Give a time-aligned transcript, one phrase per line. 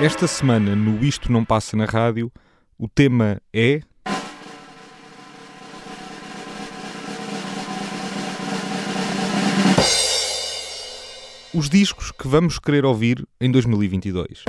[0.00, 2.30] Esta semana, no Isto Não Passa na Rádio,
[2.78, 3.80] o tema é.
[11.52, 14.44] Os discos que vamos querer ouvir em 2022.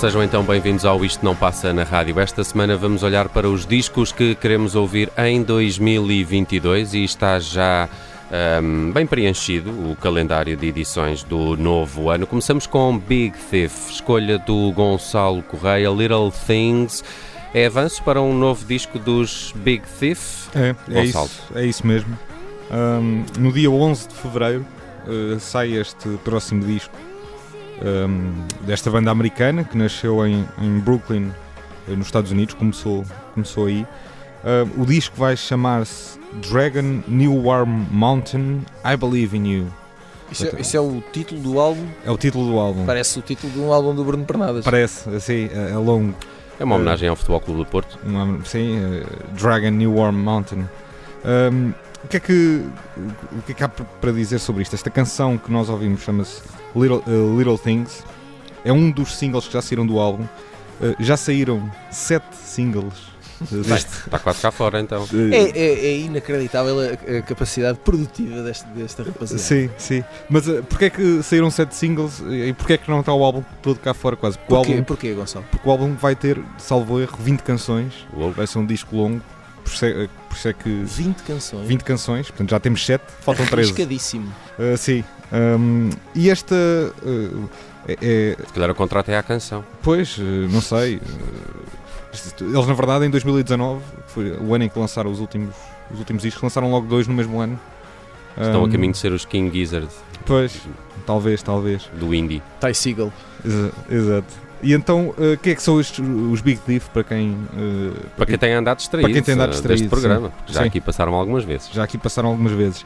[0.00, 2.18] Sejam então bem-vindos ao Isto Não Passa na Rádio.
[2.18, 7.86] Esta semana vamos olhar para os discos que queremos ouvir em 2022 e está já
[8.62, 12.26] um, bem preenchido o calendário de edições do novo ano.
[12.26, 17.04] Começamos com Big Thief, escolha do Gonçalo Correia, Little Things.
[17.52, 20.48] É avanço para um novo disco dos Big Thief?
[20.56, 22.18] É, é, isso, é isso mesmo.
[22.70, 24.66] Um, no dia 11 de fevereiro
[25.06, 27.09] uh, sai este próximo disco
[27.82, 31.30] um, desta banda americana que nasceu em, em, Brooklyn,
[31.88, 33.04] eh, nos Estados Unidos, começou,
[33.34, 33.86] começou aí.
[34.42, 36.18] Uh, o disco vai chamar-se
[36.50, 39.66] Dragon New Warm Mountain I Believe in You.
[40.30, 41.86] Isso é, isso é, o título do álbum?
[42.04, 42.86] É o título do álbum.
[42.86, 44.64] Parece o título de um álbum do Bruno Pernadas.
[44.64, 46.14] Parece, assim, é, é longo.
[46.58, 47.98] É uma homenagem uh, ao Futebol Clube do Porto.
[48.04, 50.68] Uma, sim, uh, Dragon New Warm Mountain.
[51.24, 51.72] Um,
[52.04, 52.64] o que, é que,
[53.32, 54.74] o que é que há para dizer sobre isto?
[54.74, 56.40] Esta canção que nós ouvimos chama-se
[56.74, 58.04] Little, uh, Little Things.
[58.64, 60.24] É um dos singles que já saíram do álbum.
[60.80, 63.10] Uh, já saíram sete singles
[63.50, 65.06] Está quase cá fora então.
[65.32, 69.42] É, é, é inacreditável a, a, capacidade produtiva deste, desta rapaziada.
[69.42, 70.04] Sim, sim.
[70.28, 73.24] Mas uh, porquê é que saíram sete singles e porquê é que não está o
[73.24, 74.38] álbum todo cá fora quase?
[74.38, 75.44] Porque porquê, álbum, porquê, Gonçalo?
[75.50, 78.06] Porque o álbum vai ter, salvo erro, 20 canções.
[78.14, 78.32] Uou.
[78.32, 79.22] Vai ser um disco longo.
[79.70, 80.68] Por isso, é, por isso é que.
[80.68, 81.68] 20 canções.
[81.68, 83.70] 20 canções, portanto já temos 7, faltam 13.
[83.70, 84.34] Arriscadíssimo.
[84.58, 85.04] Uh, sim.
[85.32, 86.54] Um, e esta.
[87.02, 87.48] Uh,
[87.86, 89.64] é, é, Se calhar o contrato é a canção.
[89.82, 91.00] Pois, uh, não sei.
[92.40, 95.54] eles, na verdade, em 2019, foi o ano em que lançaram os últimos,
[95.92, 97.58] os últimos discos, lançaram logo dois no mesmo ano.
[98.36, 99.88] Estão um, a caminho de ser os King Gizzard.
[100.26, 100.60] Pois,
[101.06, 101.88] talvez, talvez.
[101.94, 102.42] Do indie.
[102.60, 103.12] Ty Siegel.
[103.88, 104.49] Exato.
[104.62, 107.30] E então, o uh, que é que são estes, os Big Thief para quem.
[107.30, 109.08] Uh, para, para quem, quem tem andado distraído.
[109.08, 109.82] Para quem tem andado distraído.
[109.82, 110.28] Deste programa.
[110.28, 110.52] Sim.
[110.52, 110.66] Já sim.
[110.66, 111.70] aqui passaram algumas vezes.
[111.72, 112.84] Já aqui passaram algumas vezes.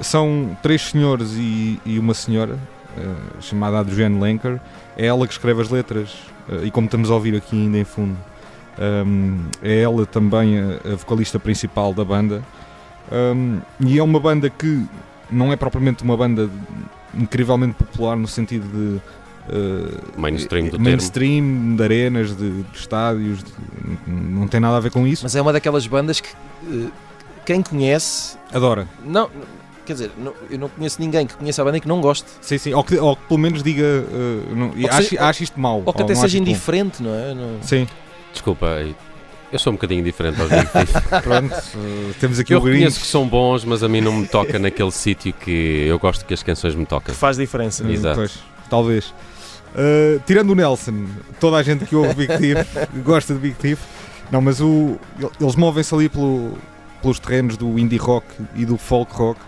[0.00, 2.58] São três senhores e, e uma senhora,
[2.98, 4.60] uh, chamada Adrienne Lenker.
[4.96, 6.14] É ela que escreve as letras.
[6.62, 8.18] E como estamos a ouvir aqui ainda em fundo,
[9.06, 12.42] um, é ela também a, a vocalista principal da banda.
[13.10, 14.84] Um, e é uma banda que
[15.30, 16.50] não é propriamente uma banda
[17.14, 19.00] incrivelmente popular no sentido de
[19.48, 23.52] uh, mainstream, do mainstream de arenas, de, de estádios, de,
[24.06, 25.22] não tem nada a ver com isso.
[25.22, 26.30] Mas é uma daquelas bandas que
[26.64, 26.90] uh,
[27.44, 28.88] quem conhece adora.
[29.04, 29.30] Não,
[29.84, 32.26] quer dizer, não, eu não conheço ninguém que conheça a banda e que não goste.
[32.40, 35.82] Sim, sim, ou que, ou que pelo menos diga uh, não, acho, acho, isto mau.
[35.84, 37.10] Ou que até seja indiferente, bom.
[37.10, 37.34] não é?
[37.34, 37.62] Não...
[37.62, 37.86] Sim.
[38.32, 38.66] Desculpa,
[39.52, 40.92] eu sou um bocadinho diferente aos Big Thief.
[41.22, 44.26] Pronto, uh, temos aqui eu o reconheço que são bons, mas a mim não me
[44.26, 47.14] toca naquele sítio que eu gosto que as canções me toquem.
[47.14, 47.88] Que faz diferença.
[47.88, 48.16] Exato.
[48.16, 48.38] Pois,
[48.68, 49.14] talvez.
[49.74, 51.06] Uh, tirando o Nelson,
[51.40, 52.66] toda a gente que ouve Big Thief
[53.04, 53.80] gosta de Big Thief.
[54.30, 54.98] Não, mas o,
[55.40, 56.56] eles movem-se ali pelo,
[57.02, 59.40] pelos terrenos do indie rock e do folk rock.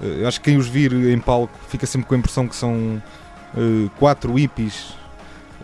[0.00, 2.56] Uh, eu acho que quem os vir em palco fica sempre com a impressão que
[2.56, 3.02] são
[3.54, 4.94] uh, quatro hippies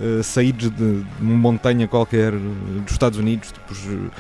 [0.01, 4.11] uh, saídos de, uma montanha qualquer dos Estados Unidos, tipo, uh,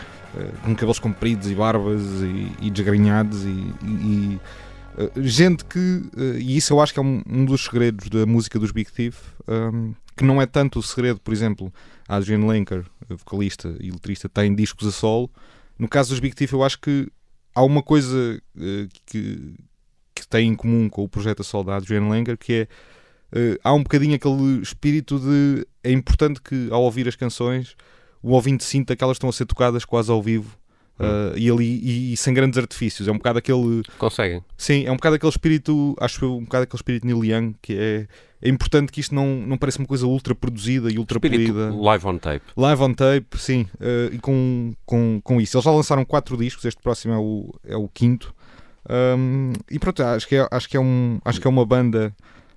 [0.64, 4.40] com cabelos compridos e barbas e, e desgrenhados e, e
[5.17, 6.02] gente que,
[6.38, 9.20] e isso eu acho que é um, um, dos segredos da música dos Big Thief,
[9.49, 11.73] um, que não é tanto o segredo, por exemplo,
[12.08, 15.31] a Adrian Lenker, vocalista e letrista, tem discos a solo.
[15.79, 17.08] No caso dos Big Thief, eu acho que
[17.55, 18.41] há uma coisa
[19.06, 19.55] que,
[20.14, 22.69] que tem em comum com o projeto a solo da Adrian Lenker, que é
[23.35, 27.76] uh, há um bocadinho aquele espírito de é importante que ao ouvir as canções
[28.23, 30.58] o ouvinte sinta que elas estão a ser tocadas quase ao vivo
[30.99, 33.08] uh, e ali e, e, sem grandes artifícios.
[33.08, 33.82] É um bocado aquele.
[33.99, 34.43] Conseguem.
[34.56, 37.76] Sim, é um bocado aquele espírito, acho eu, um bocado aquele espírito Neil Young que
[37.76, 38.06] é.
[38.43, 41.73] É importante que isto não, não pareça uma coisa ultra produzida e ultra polida.
[41.75, 42.44] Live on tape.
[42.55, 43.62] Live on tape, sim.
[43.76, 45.56] Uh, e com, com, com isso.
[45.56, 48.35] Eles já lançaram quatro discos, este próximo é o, é o quinto.
[48.88, 52.14] Um, e pronto, acho que é, acho que é, um, acho que é uma banda.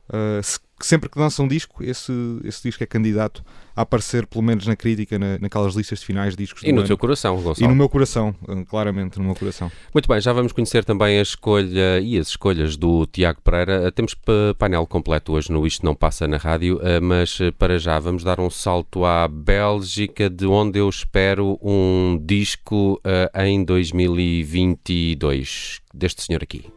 [0.09, 2.11] Uh, se sempre que lança um disco, esse,
[2.43, 3.43] esse disco é candidato
[3.75, 6.87] a aparecer, pelo menos na crítica, na, naquelas listas finais de discos E no ano.
[6.87, 7.65] teu coração, Gonçalo.
[7.65, 9.71] E no meu coração, eh, claramente, no meu coração.
[9.93, 13.87] Muito bem, já vamos conhecer também a escolha e as escolhas do Tiago Pereira.
[13.87, 14.15] Eh, temos
[14.57, 18.49] painel completo hoje no Isto Não Passa na Rádio, mas para já vamos dar um
[18.49, 23.01] salto à Bélgica, de onde eu espero um disco
[23.35, 26.76] em 2022, deste senhor aqui.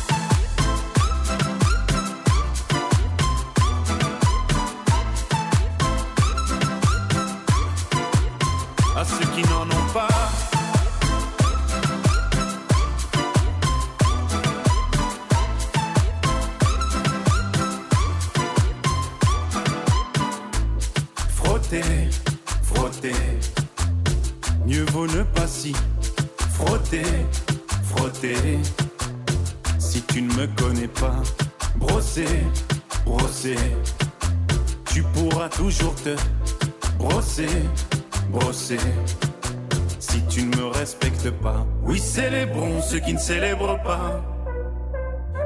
[43.11, 44.23] Qui ne célèbrent pas.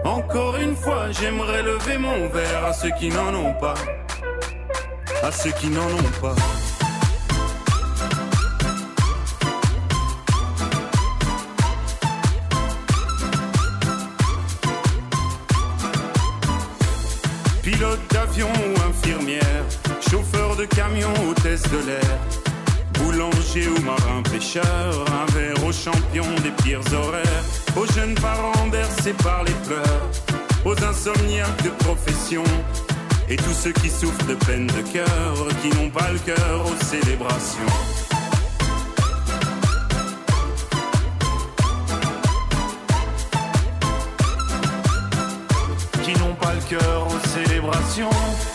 [0.04, 3.74] Encore une fois, j'aimerais lever mon verre à ceux qui n'en ont pas.
[5.24, 6.36] À ceux qui n'en ont pas.
[17.64, 19.66] Pilote d'avion ou infirmière,
[20.08, 22.20] chauffeur de camion, hôtesse de l'air
[23.06, 25.06] boulanger ou marin pêcheur,
[25.86, 27.44] champion des pires horaires,
[27.78, 30.10] aux jeunes parents bercés par les pleurs,
[30.66, 32.44] aux insomniaques de profession,
[33.30, 36.84] et tous ceux qui souffrent de peine de cœur, qui n'ont pas le cœur aux
[36.84, 37.60] célébrations.
[46.04, 48.55] qui n'ont pas le cœur aux célébrations.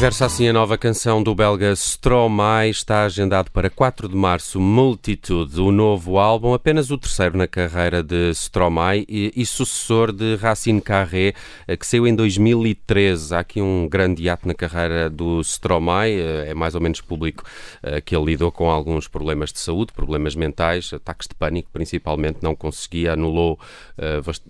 [0.00, 5.60] Versa assim a nova canção do belga Stromae, está agendado para 4 de março Multitude,
[5.60, 10.80] o novo álbum, apenas o terceiro na carreira de Stromae e, e sucessor de Racine
[10.80, 11.34] Carré,
[11.68, 13.34] eh, que saiu em 2013.
[13.34, 17.44] Há aqui um grande hiato na carreira do Stromae, eh, é mais ou menos público
[17.82, 22.38] eh, que ele lidou com alguns problemas de saúde, problemas mentais, ataques de pânico principalmente,
[22.40, 23.58] não conseguia, anulou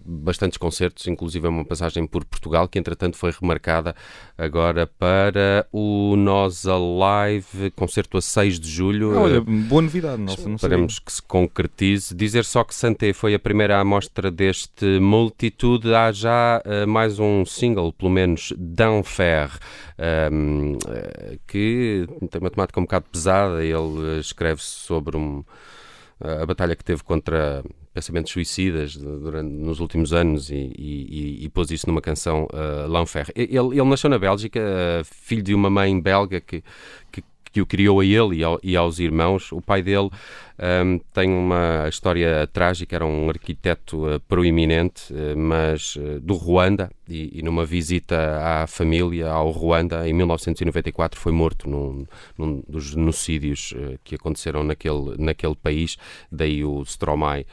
[0.07, 3.97] bastantes concertos, inclusive uma passagem por Portugal, que entretanto foi remarcada
[4.39, 9.17] agora para para o Nós Alive, concerto a 6 de julho.
[9.17, 10.55] Ah, olha, boa novidade, Nelson.
[10.55, 12.15] Esperemos que se concretize.
[12.15, 15.95] Dizer só que Santé foi a primeira amostra deste Multitude.
[15.95, 19.51] Há já uh, mais um single, pelo menos, d'Enfer,
[20.31, 23.65] um, ehm, que tem uma temática um bocado pesada.
[23.65, 25.43] Ele escreve sobre um,
[26.21, 31.71] a batalha que teve contra pensamentos suicidas durante, nos últimos anos e, e, e pôs
[31.71, 33.33] isso numa canção, uh, L'Enfer.
[33.35, 36.63] Ele, ele nasceu na Bélgica, uh, filho de uma mãe belga que,
[37.11, 39.53] que, que o criou a ele e, ao, e aos irmãos.
[39.53, 40.11] O pai dele
[40.61, 46.91] um, tem uma história trágica, era um arquiteto uh, proeminente, uh, mas uh, do Ruanda,
[47.09, 52.91] e, e, numa visita à família ao Ruanda, em 1994, foi morto num, num dos
[52.91, 55.97] genocídios que aconteceram naquele, naquele país,
[56.31, 57.45] daí o Stromae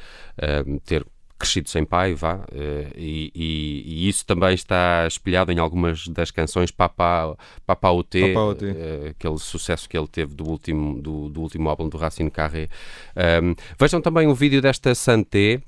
[0.85, 1.03] ter
[1.38, 6.32] crescido sem pai, vá, eh, e, e, e, isso também está espelhado em algumas das
[6.32, 11.70] canções Papa, Papa OT, uh, aquele sucesso que ele teve do último, do, do último
[11.70, 12.70] álbum do Racine Carré.
[13.41, 15.62] Um, vejam também o vídeo desta Santé,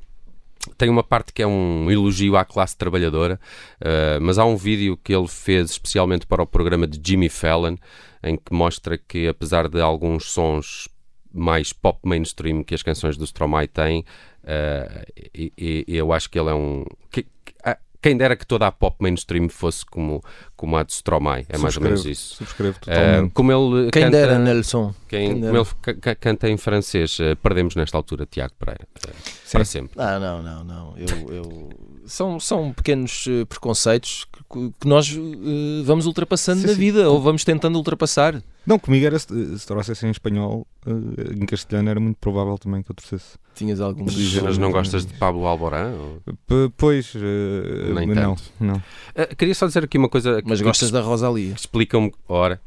[0.78, 3.40] tem uma parte que é um elogio à classe trabalhadora,
[3.82, 7.76] uh, mas há um vídeo que ele fez especialmente para o programa de Jimmy Fallon,
[8.24, 10.90] em que mostra que, apesar de alguns sons
[11.32, 14.04] mais pop mainstream que as canções do Stromae têm,
[14.50, 15.54] Uh, e,
[15.88, 16.84] e, eu acho que ele é um.
[17.12, 20.24] Que, que, ah, quem dera que toda a pop mainstream fosse como,
[20.56, 22.38] como a de Stromae, é mais ou menos isso.
[22.38, 23.28] Subscrevo totalmente.
[23.28, 24.96] Uh, como ele quem canta, dera, Nelson.
[25.08, 25.64] Quem, quem dera.
[25.64, 28.88] como ele canta em francês, uh, perdemos nesta altura Tiago Pereira.
[29.52, 29.92] para sempre.
[30.02, 30.98] Ah, não, não, não.
[30.98, 31.70] Eu, eu...
[32.10, 35.16] São, são pequenos preconceitos que, que nós
[35.86, 36.80] vamos ultrapassando sim, na sim.
[36.80, 38.42] vida, ou vamos tentando ultrapassar.
[38.66, 42.92] Não, comigo era, se, se trouxesse em espanhol, em castelhano era muito provável também que
[42.92, 43.38] eu trouxesse.
[43.54, 45.92] Tinhas algum Mas não gostas de Pablo Alborán?
[45.92, 46.72] Ou...
[46.78, 48.38] Pois, uh, Nem não.
[48.58, 48.76] não.
[48.76, 50.42] Uh, queria só dizer aqui uma coisa.
[50.46, 51.54] Mas gostas da Rosalia?
[51.54, 52.14] Explica-me.
[52.26, 52.62] Ora,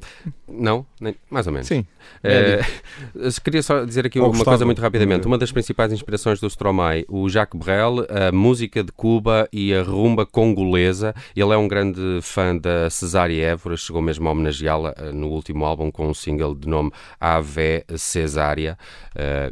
[0.46, 0.84] não?
[1.00, 1.66] Nem, mais ou menos.
[1.66, 1.86] Sim.
[2.22, 5.26] Uh, queria só dizer aqui uma coisa muito rapidamente.
[5.26, 9.82] Uma das principais inspirações do Stromae, o Jacques Brel, a música de Cuba e a
[9.82, 11.14] rumba congolesa.
[11.34, 15.81] Ele é um grande fã da Cesária Évora, chegou mesmo a homenageá-la no último álbum
[15.90, 18.78] com um single de nome Ave Cesária.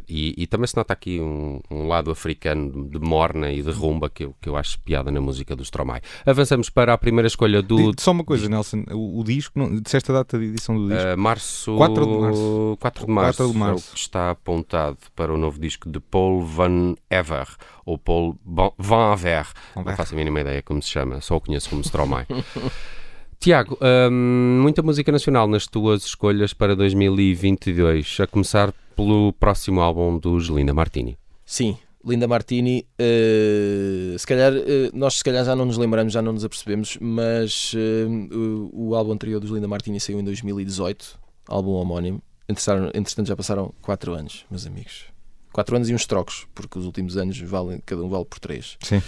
[0.07, 3.71] E, e também se nota aqui um um, um, lado africano de morna e de
[3.71, 6.01] rumba que eu, que eu acho piada na música do Stromae.
[6.25, 7.93] Avançamos para a primeira escolha do.
[7.99, 11.13] Só uma coisa, Nelson, o, o disco, não, disseste a data de edição do disco?
[11.13, 12.77] Uh, março, 4 de março.
[12.79, 13.37] 4 de março.
[13.37, 13.87] 4 de março.
[13.87, 17.47] É o que está apontado para o novo disco de Paul Van Ever,
[17.85, 18.37] ou Paul
[18.77, 19.47] Van Aver.
[19.75, 22.25] Não faço a mínima ideia como se chama, só o conheço como Stromae.
[23.41, 30.19] Tiago, hum, muita música nacional nas tuas escolhas para 2022, a começar pelo próximo álbum
[30.19, 31.17] dos Linda Martini.
[31.43, 34.61] Sim, Linda Martini, uh, se calhar, uh,
[34.93, 38.95] nós se calhar já não nos lembramos, já não nos apercebemos, mas uh, o, o,
[38.95, 42.21] álbum anterior dos Linda Martini saiu em 2018, álbum homónimo.
[42.47, 45.05] Entretanto, já passaram 4 anos, meus amigos.
[45.51, 48.77] 4 anos e uns trocos, porque os últimos anos valem, cada um vale por 3.
[48.83, 49.01] Sim.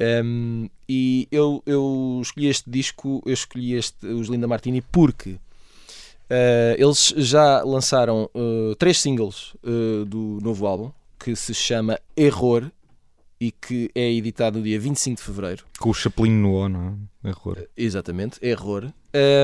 [0.00, 5.36] Um, e eu, eu escolhi este disco, eu escolhi este, os Linda Martini porque
[6.76, 8.28] eles já lançaram
[8.76, 9.54] três singles
[10.08, 12.70] do novo álbum que se chama Error
[13.40, 15.64] e que é editado no dia 25 de fevereiro.
[15.78, 17.28] Com o Chaplin no O, não é?
[17.28, 17.58] Error.
[17.58, 18.92] Uh, exatamente, Error.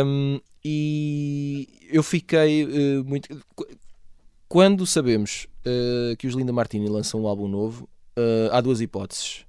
[0.04, 3.28] Um, e eu fiquei uh, muito.
[4.49, 7.88] Quando sabemos uh, que os Linda Martini lançam um álbum novo,
[8.52, 9.47] há duas hipóteses.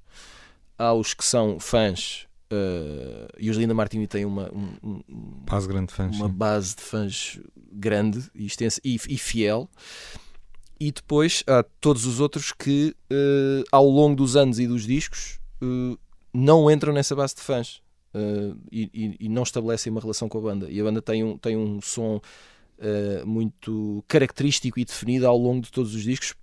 [0.81, 5.01] Há os que são fãs Uh, e os Linda Martini têm uma, um, um,
[5.45, 7.39] base, grande de fãs, uma base de fãs
[7.71, 9.69] grande e, extensa, e, e fiel
[10.81, 15.39] e depois há todos os outros que, uh, ao longo dos anos e dos discos,
[15.61, 15.95] uh,
[16.33, 17.83] não entram nessa base de fãs
[18.15, 20.71] uh, e, e, não estabelecem uma relação com a banda.
[20.71, 22.19] E a banda tem um, tem um som
[23.27, 26.33] muito característico e definido ao longo de todos os discos,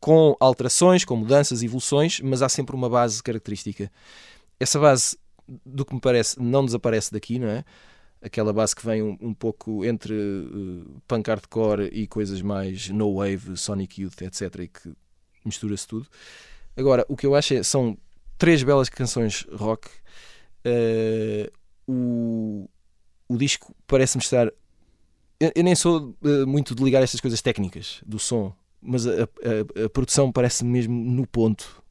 [0.00, 3.90] com alterações, com mudanças, evoluções, mas há sempre uma base característica.
[4.60, 5.16] Essa base,
[5.64, 7.64] do que me parece, não desaparece daqui, não é?
[8.20, 13.16] aquela base que vem um, um pouco entre uh, punk hardcore e coisas mais no
[13.16, 14.42] wave, Sonic Youth, etc.
[14.60, 14.92] e que
[15.44, 16.06] mistura-se tudo.
[16.76, 17.96] Agora, o que eu acho é são
[18.36, 19.88] três belas canções rock.
[20.64, 21.50] Uh,
[21.86, 22.68] o,
[23.28, 24.46] o disco parece-me estar.
[25.40, 29.24] Eu, eu nem sou uh, muito de ligar estas coisas técnicas do som, mas a,
[29.24, 31.82] a, a produção parece mesmo no ponto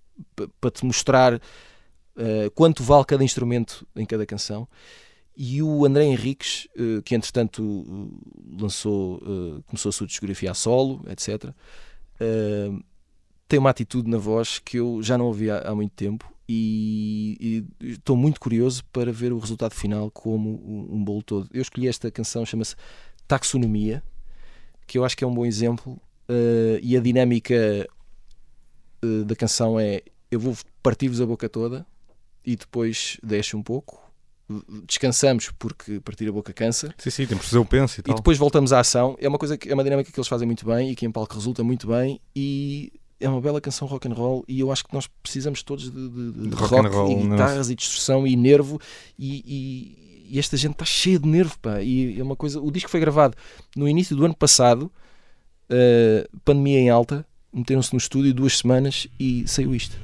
[0.60, 4.68] para te mostrar uh, quanto vale cada instrumento em cada canção.
[5.36, 8.12] E o André Henriques, uh, que entretanto
[8.60, 9.22] lançou,
[9.68, 11.54] começou a sua discografia a solo, etc.,
[13.48, 17.66] tem uma atitude na voz que eu já não ouvi há, há muito tempo e,
[17.82, 21.50] e, estou muito curioso para ver o resultado final como um, um bolo todo.
[21.54, 22.76] Eu escolhi esta canção, chama-se
[23.28, 24.02] Taxonomia,
[24.86, 27.88] que eu acho que é um bom exemplo uh, e a dinâmica
[29.04, 31.86] uh, da canção é eu vou partir-vos a boca toda
[32.46, 34.08] e depois deixo um pouco
[34.86, 36.94] descansamos porque partir a boca cansa.
[36.98, 38.14] Sim, sim, temos que fazer o penso e tal.
[38.14, 39.18] E depois voltamos à ação.
[39.20, 41.12] É uma coisa que é uma dinâmica que eles fazem muito bem e que em
[41.12, 44.86] palco resulta muito bem e é uma bela canção rock and roll e eu acho
[44.86, 48.28] que nós precisamos todos de, de, de, de rock, rock roll, e guitarras e distorção
[48.28, 48.80] e nervo
[49.18, 51.82] e, e, e esta gente está cheia de nervo pá.
[51.82, 53.36] e é uma coisa o disco foi gravado
[53.76, 54.92] no início do ano passado
[56.44, 59.98] pandemia em alta meteram-se no estúdio duas semanas e saiu isto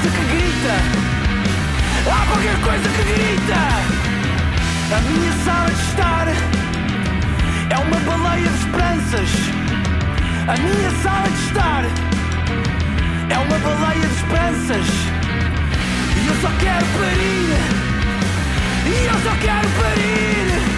[0.00, 0.74] coisa que grita.
[2.06, 3.60] Há qualquer coisa que grita.
[4.96, 6.28] A minha sala de estar
[7.70, 9.30] é uma baleia de esperanças.
[10.48, 11.84] A minha sala de estar
[13.28, 14.86] é uma baleia de esperanças.
[16.16, 17.50] E eu só quero parir.
[18.86, 20.69] E eu só quero parir.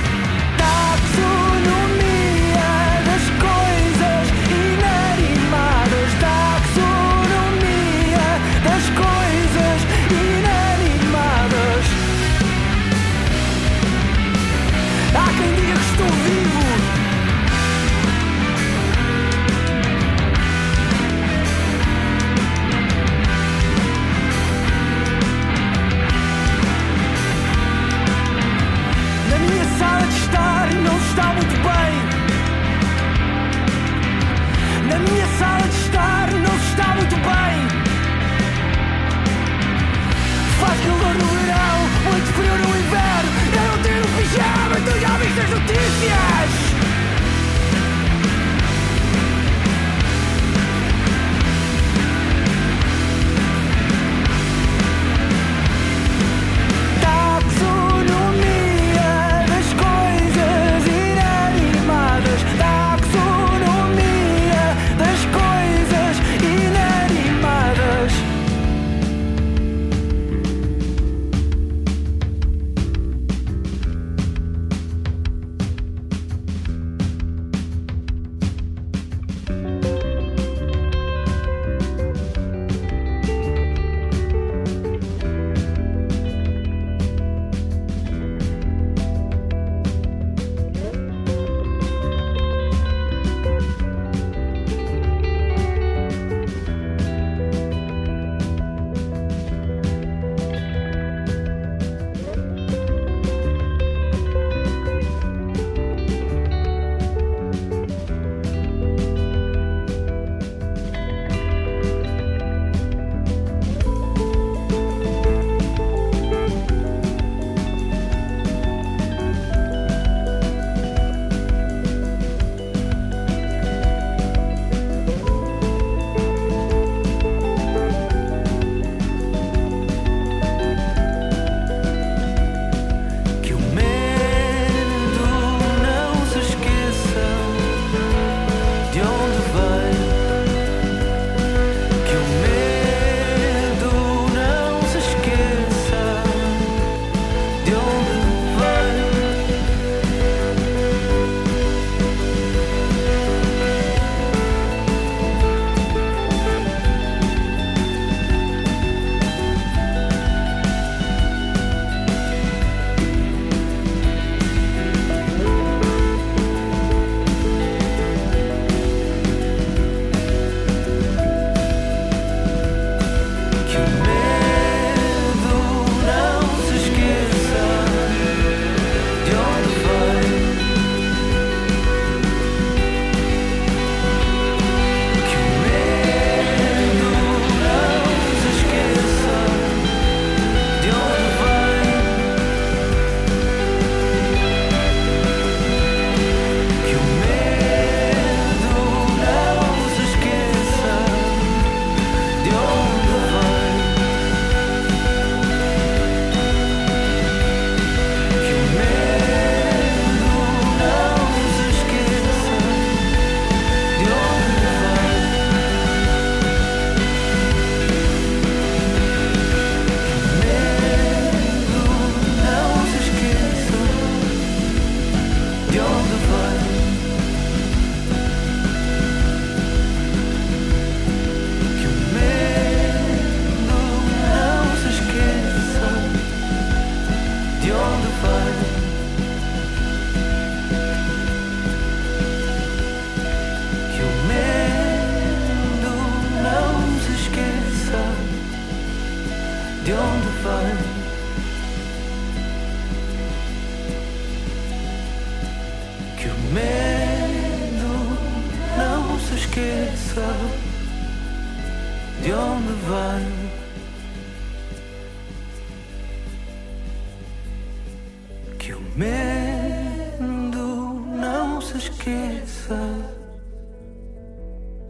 [30.75, 31.93] não está muito bem.
[34.89, 37.69] Na minha sala de estar não está muito bem.
[40.61, 41.79] Faz calor no verão,
[42.11, 43.31] muito frio no inverno.
[43.53, 46.72] Eu não tenho pijama, tu já viste as notícias.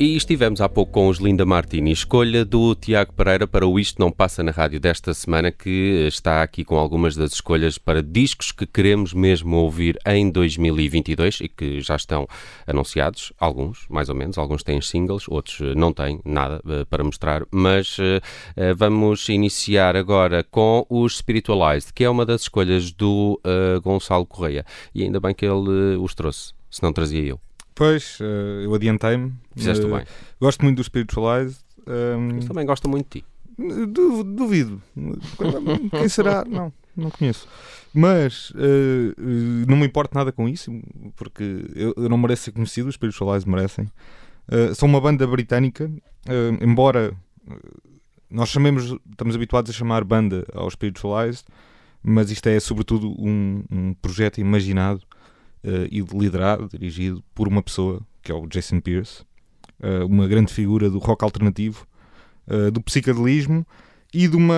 [0.03, 4.01] E estivemos há pouco com os Linda Martini, escolha do Tiago Pereira para o Isto
[4.01, 8.51] Não Passa na Rádio desta semana, que está aqui com algumas das escolhas para discos
[8.51, 12.27] que queremos mesmo ouvir em 2022 e que já estão
[12.67, 17.05] anunciados, alguns, mais ou menos, alguns têm singles, outros eh, não têm nada uh, para
[17.05, 18.03] mostrar, mas uh,
[18.57, 23.41] uh, vamos iniciar agora com os Spiritualized, que é uma das escolhas do
[23.81, 27.52] Gonçalo Correia, e ainda bem que ele os trouxe, se não trazia eu.
[27.75, 29.33] Pois, uh, eu adiantei-me.
[29.55, 30.05] Fizeste uh, bem.
[30.41, 31.59] Gosto muito do Spiritualized.
[31.87, 33.27] Um, eu também gosto muito de ti.
[34.35, 34.83] Duvido.
[35.91, 36.45] Quem será?
[36.49, 37.47] Não, não conheço.
[37.95, 39.15] Mas uh,
[39.69, 40.73] não me importo nada com isso,
[41.17, 43.85] porque eu, eu não mereço ser conhecido, os Spiritualized merecem.
[44.49, 47.15] Uh, são uma banda britânica, uh, embora
[48.31, 51.45] nós chamemos, estamos habituados a chamar banda aos Spiritualized,
[52.03, 55.03] mas isto é sobretudo um, um projeto imaginado
[55.65, 59.23] uh, e liderado, dirigido por uma pessoa, que é o Jason Pierce,
[59.81, 61.87] uh, uma grande figura do rock alternativo,
[62.47, 63.67] uh, do psicadelismo
[64.13, 64.55] e de uma.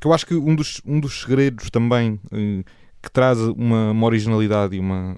[0.00, 2.20] que eu acho que um dos, um dos segredos também
[3.00, 5.16] que traz uma, uma, originalidade e, uma,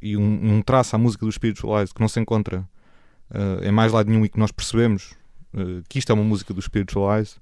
[0.00, 2.66] e um, um, traço à música do Spiritualized que não se encontra
[3.62, 5.14] em mais lado nenhum e que nós percebemos
[5.88, 7.36] que isto é uma música do Spiritualized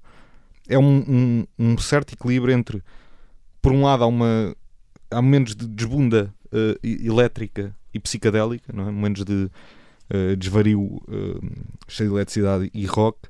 [0.67, 2.83] é um, um, um certo equilíbrio entre
[3.61, 4.53] por um lado há uma
[5.09, 8.91] há momentos de desbunda uh, elétrica e psicadélica, não é?
[8.91, 9.49] momentos de
[10.13, 11.51] uh, desvario uh,
[11.87, 13.29] cheio de eletricidade e rock,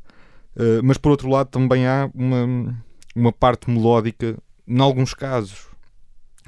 [0.83, 2.75] mas por outro lado também há uma,
[3.15, 5.67] uma parte melódica, em alguns casos,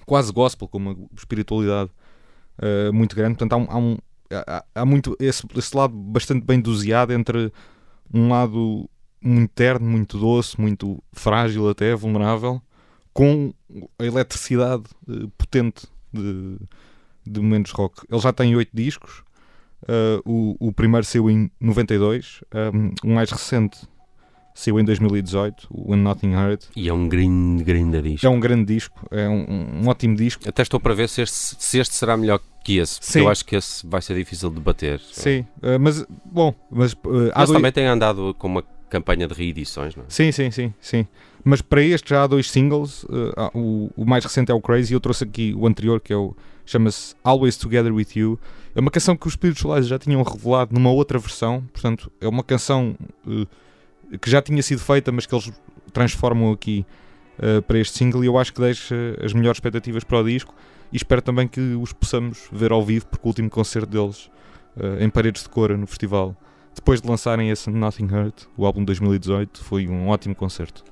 [0.05, 1.89] quase gospel, com uma espiritualidade
[2.93, 3.37] muito grande.
[3.37, 3.97] Portanto, há, um, há, um,
[4.45, 7.49] há, há muito esse, esse lado bastante bem doseado entre
[8.13, 8.89] um lado
[9.21, 12.61] muito terno, muito doce, muito frágil até, vulnerável,
[13.13, 13.53] com
[13.97, 16.57] a eletricidade uh, potente de,
[17.25, 18.05] de momentos rock.
[18.09, 19.23] Ele já tem oito discos.
[19.83, 22.41] Uh, o, o primeiro saiu em 92,
[22.73, 23.79] um, o mais recente
[24.53, 26.65] saiu em 2018, o When Nothing Hurt.
[26.75, 28.25] E é um grande, grande disco.
[28.25, 30.47] É um grande disco, é um, um ótimo disco.
[30.47, 33.19] Até estou para ver se este, se este será melhor que esse, porque Sim.
[33.19, 34.99] eu acho que esse vai ser difícil de bater.
[35.11, 36.93] Sim, uh, mas, bom, mas...
[36.93, 37.51] Uh, dois...
[37.51, 40.05] também tem andado com uma campanha de reedições, não é?
[40.07, 41.07] Sim, sim, sim, sim.
[41.43, 43.03] Mas para este já há dois singles.
[43.05, 44.93] Uh, o, o, mais recente é o Crazy.
[44.93, 48.39] Eu trouxe aqui o anterior, que é o chama-se Always Together with You.
[48.75, 51.63] É uma canção que os Spiritualize já tinham revelado numa outra versão.
[51.73, 53.47] Portanto, é uma canção uh,
[54.17, 55.51] que já tinha sido feita, mas que eles
[55.91, 56.85] transformam aqui
[57.39, 58.23] uh, para este single.
[58.23, 60.53] E eu acho que deixa as melhores expectativas para o disco.
[60.91, 64.29] E espero também que os possamos ver ao vivo, porque o último concerto deles
[64.99, 66.35] em Paredes de Cora, no festival,
[66.75, 70.83] depois de lançarem esse Nothing Hurt, o álbum de 2018, foi um ótimo concerto.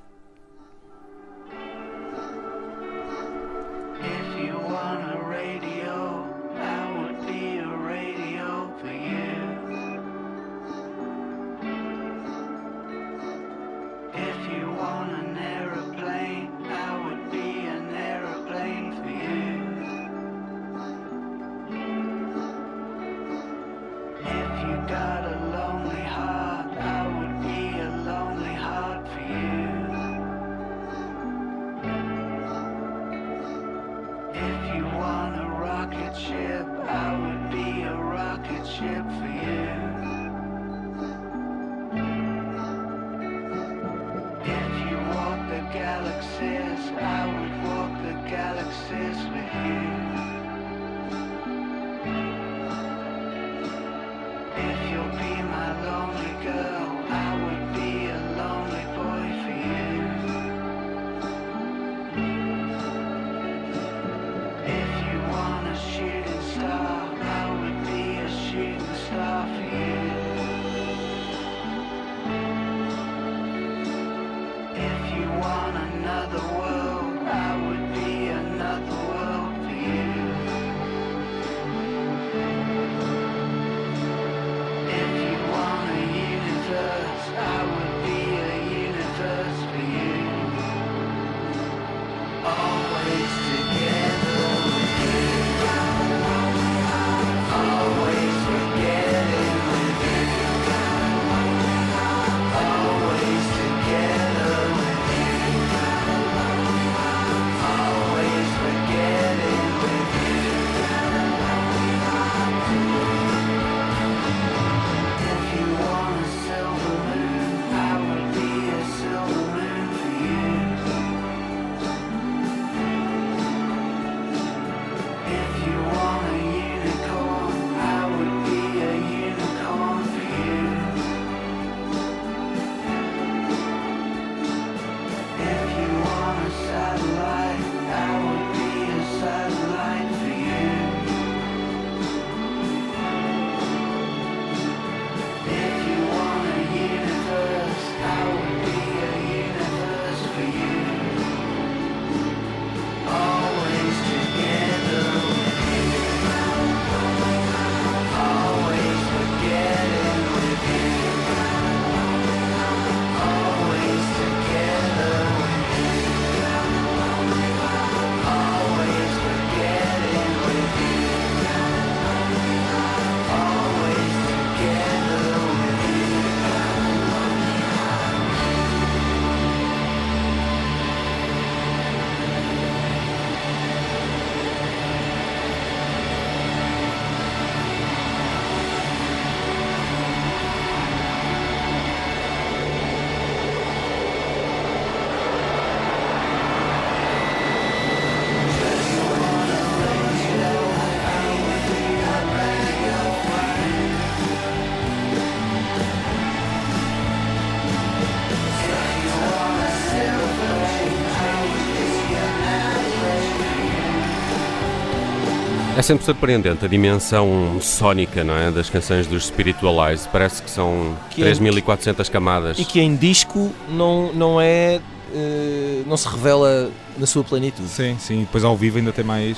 [215.82, 220.08] É sempre surpreendente a dimensão sónica não é, das canções dos Spiritualize.
[220.12, 222.56] Parece que são Que é- 3.400 camadas.
[222.60, 224.80] E que em disco não, não é.
[225.12, 227.66] eh, não se revela na sua plenitude.
[227.68, 229.36] Sim, sim, depois ao vivo ainda tem mais,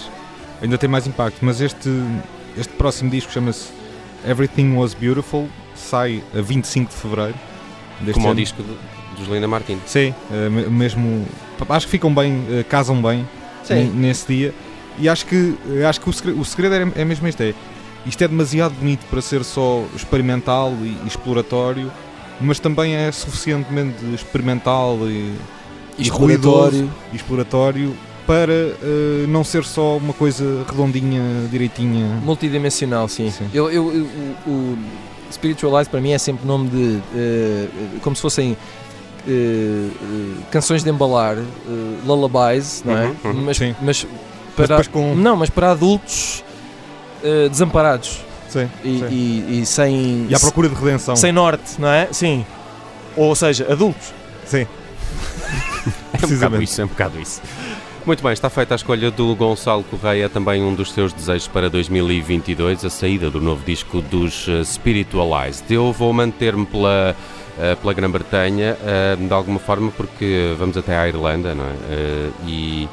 [0.61, 1.39] ainda tem mais impacto.
[1.41, 1.89] Mas este,
[2.59, 3.69] este próximo disco chama-se
[4.29, 7.35] Everything Was Beautiful, sai a 25 de fevereiro.
[8.03, 8.39] Deste Como o ano.
[8.41, 9.79] disco de, dos Linda Martin.
[9.87, 10.15] Sim,
[10.51, 11.27] me- mesmo.
[11.71, 13.27] Acho que ficam bem, eh, casam bem
[13.95, 14.55] nesse dia.
[14.99, 15.55] E acho que,
[15.89, 17.55] acho que o segredo, o segredo é, é mesmo este: é,
[18.07, 21.91] isto é demasiado bonito para ser só experimental e, e exploratório,
[22.41, 25.35] mas também é suficientemente experimental e,
[25.99, 26.91] e ruidoso Exploratório.
[27.13, 32.07] e exploratório para eh, não ser só uma coisa redondinha, direitinha.
[32.25, 33.31] Multidimensional, sim.
[33.31, 33.49] Sim.
[33.53, 34.07] Eu, eu- eu-
[34.47, 34.79] o,
[35.31, 37.01] Spiritualize para mim é sempre nome de.
[37.15, 37.69] eh,
[38.03, 38.57] como se fossem.
[39.27, 39.89] eh,
[40.51, 41.37] canções de embalar,
[42.07, 43.07] lullabies, não é?
[43.07, 43.43] Uhum, uhum.
[43.45, 43.75] Mas, Sim.
[43.83, 44.07] mas Mas
[44.57, 45.15] para, depois com.
[45.15, 46.43] não, mas para adultos
[47.23, 49.07] eh, desamparados Sim, e, sim.
[49.11, 51.17] e- e sem, E à procura de redenção.
[51.17, 52.09] sem norte, não é?
[52.13, 52.45] Sim.
[53.17, 54.13] Ou seja, adultos.
[54.47, 54.67] Sim.
[56.23, 57.43] É um bocado isso, é um bocado isso.
[58.07, 61.69] Muito bem, está feita a escolha do Gonçalo Correia, também um dos seus desejos para
[61.71, 65.65] 2022, a saída do novo disco dos eh, Spiritualized.
[65.71, 67.15] Eu vou manter-me pela,
[67.59, 68.77] eh, pela Grã-Bretanha,
[69.19, 72.31] de alguma forma, porque vamos até à Irlanda, não é?
[72.47, 72.89] E,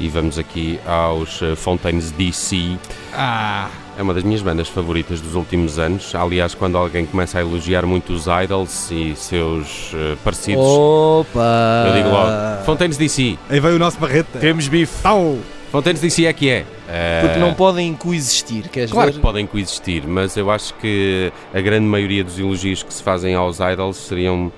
[0.00, 2.76] e vamos aqui aos eh, Fontaines DC.
[3.12, 3.68] Ah!
[3.98, 6.14] É uma das minhas bandas favoritas dos últimos anos.
[6.14, 11.86] Aliás, quando alguém começa a elogiar muito os Idols e seus eh, parecidos, Opa!
[11.88, 13.36] eu digo logo: Fontaines DC.
[13.50, 14.38] Aí veio o nosso Barreta.
[14.38, 15.02] Temos bife.
[15.02, 15.38] Tau!
[15.72, 16.64] Fontaines DC é que é.
[16.88, 19.16] Eh, Porque não podem coexistir, queres Claro ver?
[19.16, 23.34] que podem coexistir, mas eu acho que a grande maioria dos elogios que se fazem
[23.34, 24.50] aos idols seriam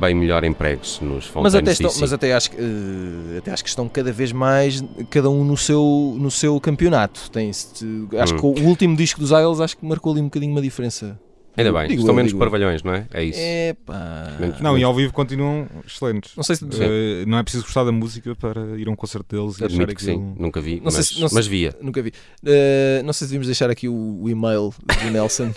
[0.00, 3.88] bem melhor empregos nos Mas até, estão, mas até acho, eh, até acho que estão
[3.88, 7.30] cada vez mais, cada um no seu, no seu campeonato.
[7.30, 8.54] Tem acho Hum.
[8.54, 11.18] que o último disco dos Isles acho que marcou ali um bocadinho uma diferença.
[11.58, 13.06] Ainda bem, Digo estão menos digo parvalhões, não é?
[13.12, 13.38] É isso.
[13.40, 14.36] Epá.
[14.38, 16.32] Menos- Não, e ao vivo continuam excelentes.
[16.36, 16.64] Não sei se.
[16.64, 19.74] Eh, não é preciso gostar da música para ir a um concerto deles e achar
[19.74, 21.74] Admito que sim, nunca vi, Não mas, sei se- não mas via.
[21.82, 22.12] Nunca vi.
[22.46, 24.72] Eh, não sei se devíamos deixar aqui o, o e-mail
[25.04, 25.52] do Nelson.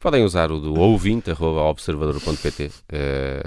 [0.00, 2.70] Podem usar o do ouvinte, arroba observador.pt.
[2.90, 3.42] Eh,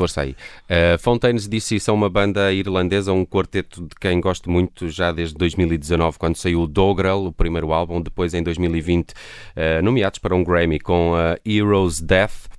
[0.00, 0.30] força aí.
[0.30, 5.34] Uh, Fontaines DC são uma banda irlandesa, um quarteto de quem gosto muito já desde
[5.34, 10.42] 2019, quando saiu o Dogrel, o primeiro álbum, depois em 2020, uh, nomeados para um
[10.42, 11.12] Grammy com
[11.44, 12.49] Heroes Death.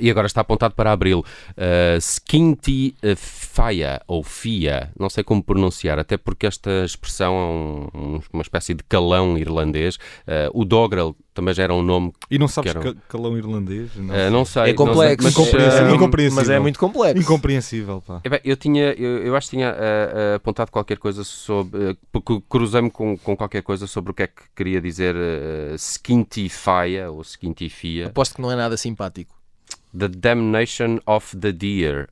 [0.00, 1.24] E agora está apontado para abril.
[1.50, 8.00] Uh, Skinty Fia, ou Fia, não sei como pronunciar, até porque esta expressão é um,
[8.00, 9.96] um, uma espécie de calão irlandês.
[9.96, 12.12] Uh, o Dogrel também já era um nome.
[12.30, 13.90] E não sabes que era ca- calão irlandês?
[13.96, 14.70] Não, uh, não sei.
[14.70, 15.24] É complexo.
[15.24, 15.86] não sei, mas, Incompreensível.
[15.90, 16.36] uh, Incompreensível.
[16.36, 17.22] Mas é muito complexo.
[17.22, 18.20] Incompreensível, pá.
[18.24, 22.40] É bem, eu tinha, eu, eu acho que tinha ah, apontado qualquer coisa sobre, porque
[22.48, 27.22] cruzei-me com, com qualquer coisa sobre o que é que queria dizer uh, skintifia ou
[27.22, 29.37] skintifia, Aposto que não é nada simpático.
[29.96, 32.08] The Damnation of the Deer,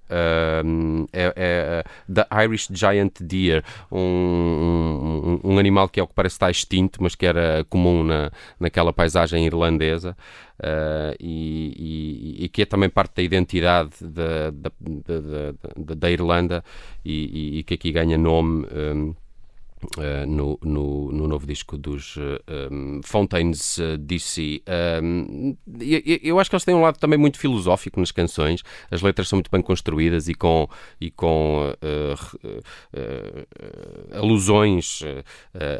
[0.64, 6.06] um, é, é, uh, The Irish Giant Deer, um, um, um animal que é o
[6.06, 10.16] que parece estar extinto, mas que era comum na, naquela paisagem irlandesa.
[10.58, 16.10] Uh, e, e- e que é também parte da identidade da, da, da, da- da
[16.10, 16.64] Irlanda
[17.04, 19.14] e, e- e que aqui ganha nome um,
[19.98, 22.20] uh, no, no, no novo disco dos uh,
[22.70, 24.62] um, Fontaines uh, DC.
[25.02, 28.62] Um, e- e- eu acho que eles têm um lado também muito filosófico nas canções,
[28.90, 30.68] as letras são muito bem construídas e com,
[31.00, 31.72] e com
[34.12, 35.00] alusões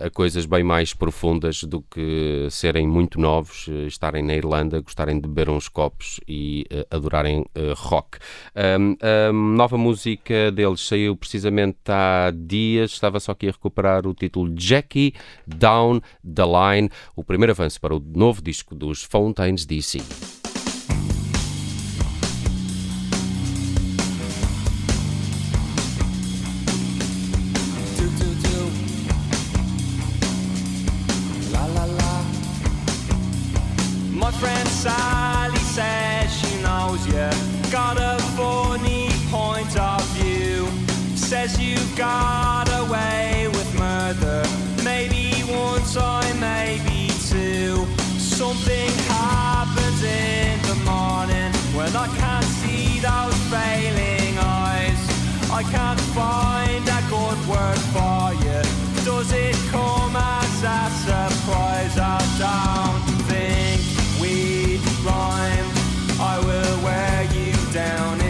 [0.00, 5.28] a coisas bem mais profundas do que serem muito novos, estarem na Irlanda, gostarem de
[5.28, 7.44] beber uns copos e adorarem
[7.76, 8.18] rock.
[8.54, 14.14] Um, a nova música deles saiu precisamente há dias, estava só aqui a recuperar o
[14.14, 15.14] título Jackie
[15.46, 20.00] Down the Line, o primeiro avanço para o novo disco dos Fontaines DC.
[41.96, 43.35] got away
[44.06, 44.42] murder.
[44.84, 47.86] Maybe one time, maybe two.
[48.18, 55.00] Something happens in the morning when I can't see those failing eyes.
[55.50, 58.60] I can't find a good word for you.
[59.04, 61.96] Does it come as a surprise?
[61.98, 63.80] I don't think
[64.20, 65.70] we rhyme.
[66.20, 68.25] I will wear you down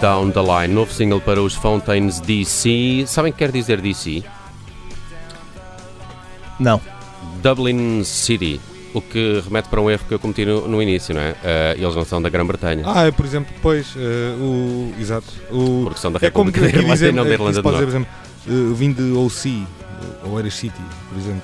[0.00, 3.04] Down the Line, novo single para os Fountains DC.
[3.06, 4.22] Sabem o que quer dizer DC?
[6.58, 6.80] Não.
[7.42, 8.60] Dublin City.
[8.94, 11.34] O que remete para um erro que eu cometi no, no início, não é?
[11.42, 12.84] Eh, eles não são da Grã-Bretanha.
[12.86, 14.92] Ah, é, por exemplo, depois, eh, o.
[15.00, 15.26] Exato.
[15.50, 17.32] O, Porque são da é como República da aqui Irlanda e dizemos, não da é,
[17.32, 17.86] Irlanda do Norte.
[17.86, 18.12] dizer, por exemplo,
[18.48, 19.66] eh, vim de OC,
[20.24, 21.42] ou era City, por exemplo.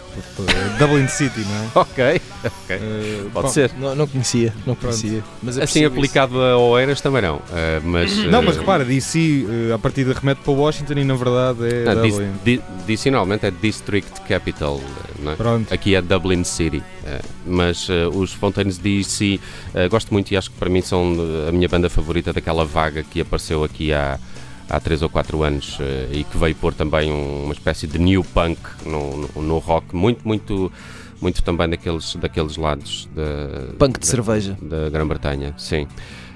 [0.49, 1.69] eh, Dublin City, não é?
[1.75, 2.77] Ok, ok.
[2.77, 3.73] Eh, Pode pá, ser.
[3.79, 5.23] Não, não conhecia, não conhecia.
[5.43, 7.41] Mas Assim aplicado a Oeiras também não.
[7.53, 11.05] eh, mas, Não, mas eh, repara, DC eh, a partir de remete para Washington e
[11.05, 12.61] na verdade é não, Dublin.
[12.87, 15.37] DC normalmente é District Capital, eh, não é?
[15.37, 15.73] Pronto.
[15.73, 19.41] Aqui é Dublin City, eh, mas eh, os Fountains DC
[19.75, 21.15] eh, gosto muito e acho que para mim são
[21.47, 24.19] eh, a minha banda favorita daquela vaga que apareceu aqui há,
[24.69, 27.99] há 3 ou 4 anos eh, e que veio pôr também um- uma espécie de
[27.99, 30.71] new punk no, no, no rock, muito, muito,
[31.21, 34.57] muito também daqueles, daqueles lados da, Punk de da- cerveja.
[34.61, 35.87] da Grã-Bretanha, sim.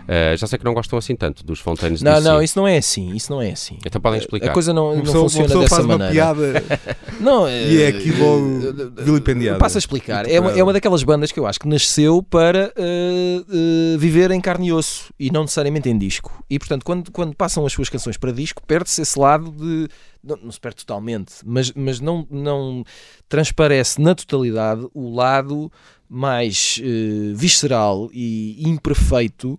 [0.08, 2.76] Eh, já sei que não gostam assim tanto dos Fountains Não, não, isso não é
[2.76, 3.14] assim.
[3.14, 3.78] Isso não é assim.
[3.84, 4.50] Então podem explicar.
[4.50, 6.12] A coisa não, Uma não pessoa, funciona dessa faz uma maneira.
[6.12, 6.64] piada
[7.20, 8.60] Não, e é aqui logo
[8.98, 9.58] eh, vilipendiada.
[9.58, 10.28] Passo a explicar.
[10.28, 14.30] É uma, é uma daquelas bandas que eu acho que nasceu para eh, eh, viver
[14.30, 16.44] em carne e osso e não necessariamente em disco.
[16.50, 19.88] E portanto, quando, quando passam as suas canções para disco, perde-se esse lado de.
[20.22, 22.84] Não, não se perde totalmente, mas, mas não, não
[23.28, 25.70] transparece na totalidade o lado
[26.08, 29.58] mais eh, visceral e imperfeito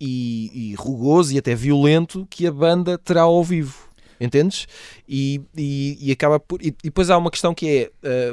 [0.00, 3.88] e, e rugoso e até violento que a banda terá ao vivo.
[4.20, 4.66] Entendes?
[5.08, 6.60] E, e, e acaba por.
[6.62, 8.30] E, e depois há uma questão que é eh,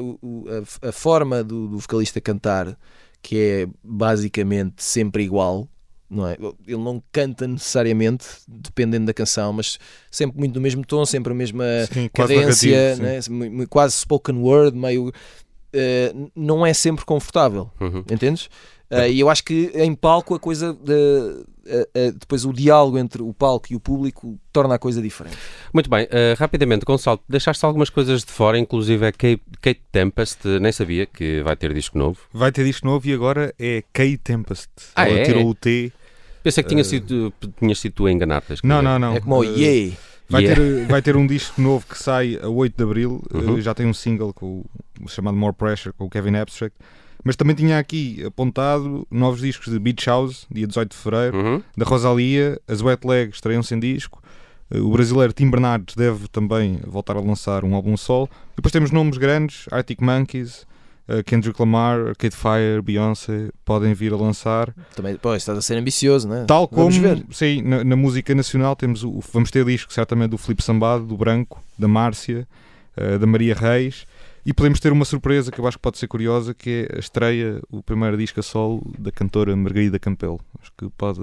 [0.83, 2.77] a, a forma do, do vocalista cantar,
[3.21, 5.65] que é basicamente sempre igual,
[6.09, 6.37] não é?
[6.67, 9.79] Ele não canta necessariamente, dependendo da canção, mas
[10.11, 11.63] sempre muito no mesmo tom, sempre a mesma
[11.93, 13.49] Sim, quase cadência, narrativo, sim.
[13.59, 13.65] né?
[13.69, 15.11] quase spoken word, meio.
[15.71, 18.03] eh, não é sempre confortável, Uhum.
[18.11, 18.49] entendes?
[18.89, 20.73] Eh, e eu acho que em palco a coisa.
[20.73, 25.01] de- eh, eh, depois o diálogo entre o palco e o público torna a coisa
[25.01, 25.37] diferente.
[25.73, 30.45] Muito bem, eh, rapidamente, Gonçalo, deixaste algumas coisas de fora, inclusive a Kate, Kate Tempest,
[30.59, 32.19] nem sabia que vai ter disco novo.
[32.33, 34.69] Vai ter disco novo e agora é Kay Tempest.
[34.95, 35.23] Ah, Ela é?
[35.23, 35.91] tirou o T.
[36.43, 38.51] Pensei que tinha sido, tinhas sido tu a enganar-te.
[38.51, 38.73] a escrever.
[38.75, 39.15] Não, não, não.
[39.15, 39.95] é como o Yeah!
[40.29, 40.61] Vai, Yeah.
[40.61, 43.23] ter, vai ter um disco novo que sai a 8 de Abril.
[43.33, 43.61] Uhum.
[43.61, 44.63] já tem um single com
[45.07, 46.77] chamado More Pressure com o Kevin Abstract.
[47.27, 51.61] Mas também tinha aqui apontado novos discos de Beach House, dia 18 de Fevereiro, Uhum.
[51.75, 54.23] da Rosalia, as Wet Legs estreiam-se em disco.
[54.71, 58.29] eh, O brasileiro Tim Bernardes deve também voltar a lançar um álbum solo.
[58.55, 60.65] Depois temos nomes grandes: Arctic Monkeys,
[61.09, 64.73] eh, Kendrick Lamar, Arcade Fire, Beyoncé, podem vir a lançar.
[64.95, 66.45] Também, pô, estás a ser ambicioso, não é?
[66.45, 67.25] Tal como, Vamos ver.
[67.31, 71.17] sim, na, na música nacional temos o, vamos ter disco certamente do Filipe Sambado, do
[71.17, 72.47] Branco, da Márcia,
[72.95, 74.05] eh, da Maria Reis
[74.47, 76.99] e podemos ter uma surpresa que eu acho que pode ser curiosa, que é a
[76.99, 80.39] estreia, o primeiro disco a solo da cantora Margarida Campelo.
[80.61, 81.19] Acho que pode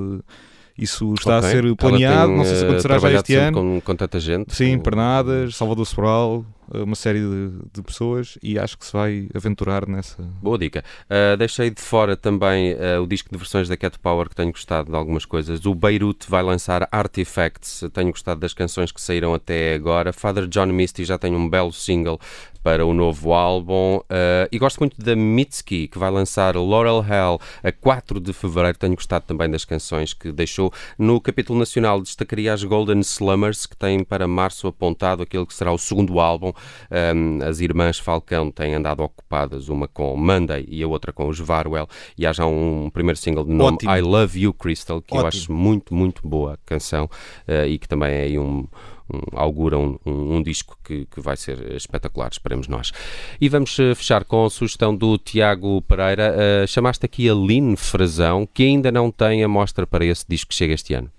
[0.76, 1.48] Isso está Ok.
[1.48, 3.56] a ser planeado, tem, não sei se eh, acontecerá já este ano.
[3.56, 4.54] Com, com tanta gente.
[4.54, 6.44] Sim, com- Pernadas, Salvador Sobral,
[6.74, 10.20] eh, uma série de, de pessoas e acho que se vai aventurar nessa.
[10.42, 10.84] Boa dica.
[11.04, 14.50] Uh, deixei de fora também uh, o disco de versões da Cat Power, que tenho
[14.50, 15.64] gostado de algumas coisas.
[15.64, 20.12] O Beirut vai lançar Artifacts, tenho gostado das canções que saíram até agora.
[20.12, 22.18] Father John Misty já tem um belo single
[22.64, 23.98] para o novo álbum.
[23.98, 28.78] Uh, e gosto muito da Mitski, que vai lançar Laurel Hell a 4 de fevereiro.
[28.78, 30.72] Tenho gostado também das canções que deixou.
[30.98, 35.70] No capítulo nacional, destacaria as Golden Slummers, que têm para março apontado aquele que será
[35.72, 36.52] o segundo álbum.
[36.90, 41.38] Um, as irmãs Falcão têm andado ocupadas, uma com Monday e a outra com os
[41.38, 41.86] Varwell.
[42.16, 43.94] E há já um primeiro single de nome Ótimo.
[43.94, 45.28] I Love You Crystal, que eu Ótimo.
[45.28, 47.04] acho muito, muito boa canção
[47.46, 48.66] uh, e que também é aí um
[49.12, 52.92] um, augura um, um, um disco que, que, vai ser espetacular, esperemos nós.
[53.40, 56.34] E vamos uh, fechar com a sugestão do Tiago Pereira.
[56.34, 60.50] Uh, chamaste aqui a Line Frazão, que ainda não tem a mostra para esse disco
[60.50, 61.10] que chega este ano.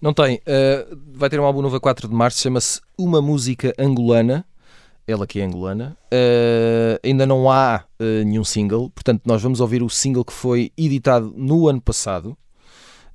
[0.00, 0.36] Não tem.
[0.36, 4.44] Uh, vai ter um álbum novo a 4 de março, chama-se Uma Música Angolana.
[5.06, 5.96] Ela que é angolana.
[6.12, 7.84] Uh, ainda não há
[8.26, 12.36] nenhum single, portanto, nós vamos ouvir o single que foi editado no ano passado.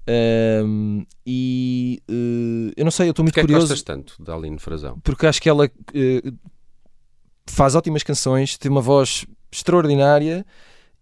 [0.05, 3.65] Um, e uh, eu não sei, eu estou muito Porquê curioso.
[3.73, 4.99] É que gostas tanto da Aline Frazão?
[4.99, 6.37] Porque acho que ela uh,
[7.45, 10.45] faz ótimas canções, tem uma voz extraordinária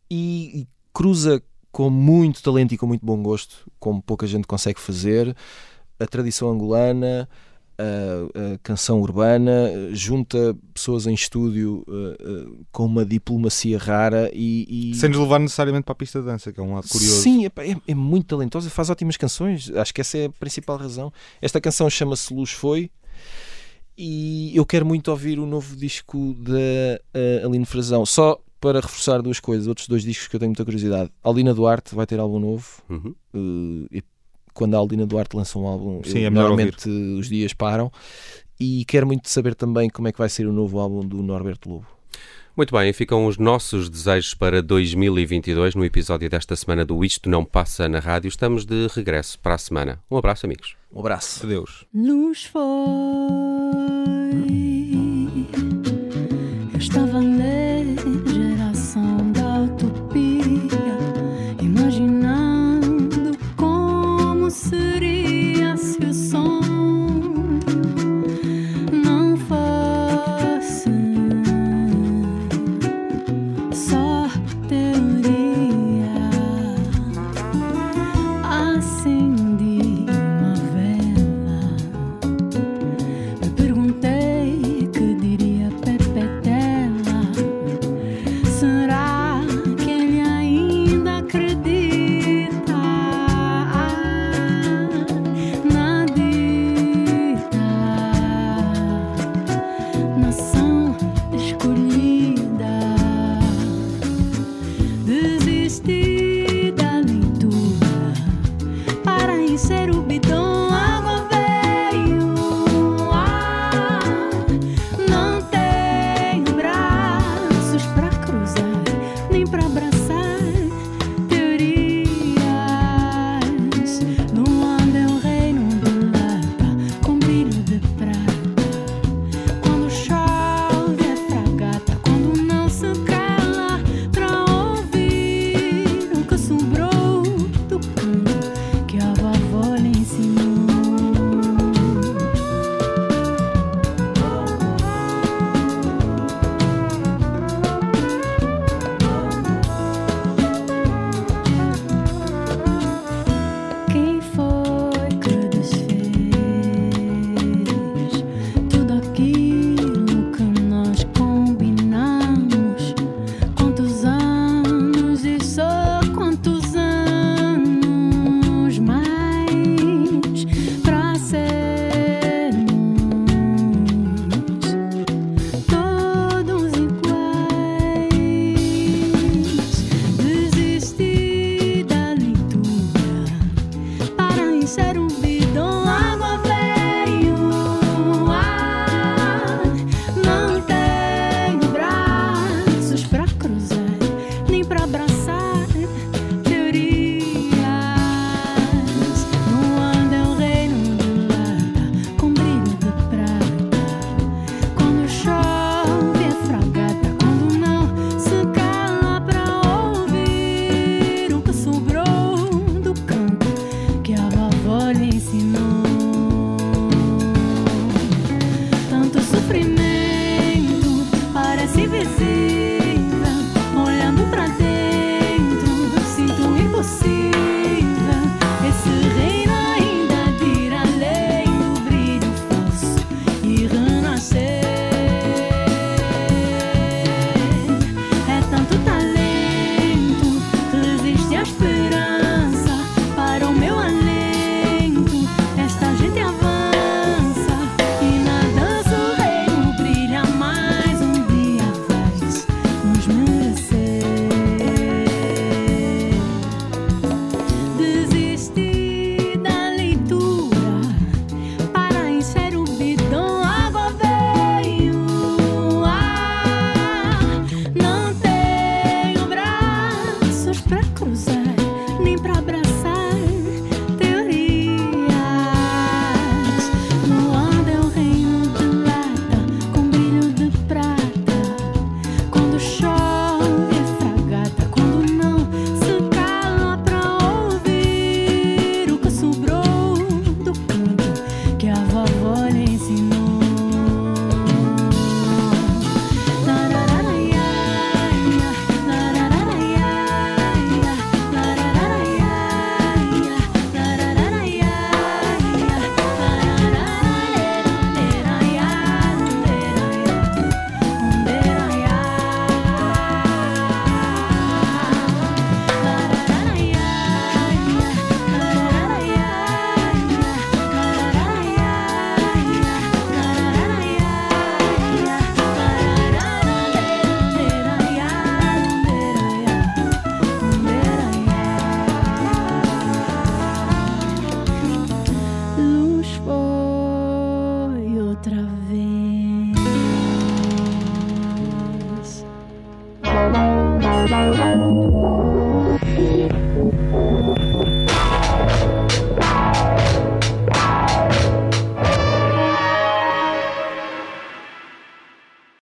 [0.10, 1.42] e, e, cruza
[1.72, 5.36] com muito talento e com muito bom gosto, como pouca gente consegue fazer,
[6.00, 7.28] a tradição angolana.
[7.82, 14.92] A, a canção urbana junta pessoas em estúdio uh, uh, com uma diplomacia rara e,
[14.92, 14.96] e...
[14.96, 17.22] sem nos levar necessariamente para a pista de dança, que é um lado curioso.
[17.22, 19.72] Sim, é, é, é muito talentosa, faz ótimas canções.
[19.72, 21.12] Acho que essa é a principal razão.
[21.42, 22.92] Esta canção chama-se Luz Foi
[23.98, 28.06] e eu quero muito ouvir o novo disco da uh, Aline Frazão.
[28.06, 31.12] Só para reforçar duas coisas, outros dois discos que eu tenho muita curiosidade.
[31.24, 32.68] Alina Duarte vai ter álbum novo.
[32.88, 33.16] Uhum.
[33.34, 33.88] Uh,
[34.54, 37.92] quando a Aldina Duarte lança um álbum, Sim, eu, é normalmente os dias param.
[38.60, 41.70] E quero muito saber também como é que vai ser o novo álbum do Norberto
[41.70, 41.88] Lobo.
[42.56, 47.46] Muito bem, ficam os nossos desejos para 2022 no episódio desta semana do Isto Não
[47.46, 48.28] Passa na Rádio.
[48.28, 50.00] Estamos de regresso para a semana.
[50.12, 50.76] Um abraço, amigos.
[50.94, 51.46] Um abraço.
[51.46, 51.86] Adeus.
[51.94, 52.62] Luz foi.